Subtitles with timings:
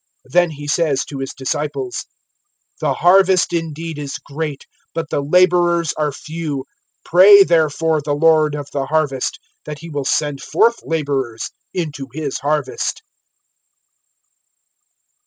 [0.33, 2.07] (37)Then he says to his disciples:
[2.79, 6.65] The harvest indeed is great, but the laborers are few.
[7.07, 12.39] (38)Pray therefore the Lord of the harvest, that he will send forth laborers into his
[12.39, 13.03] harvest.